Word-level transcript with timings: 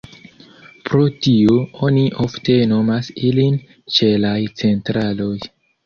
Pro 0.89 1.01
tio, 1.25 1.59
oni 1.89 2.07
ofte 2.25 2.57
nomas 2.73 3.13
ilin 3.31 3.63
ĉelaj 3.99 4.37
"centraloj". 4.65 5.35